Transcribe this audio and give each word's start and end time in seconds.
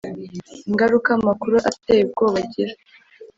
Ingaruka 0.69 1.09
amakuru 1.17 1.55
ateye 1.69 2.01
ubwoba 2.05 2.37
agira 2.43 2.73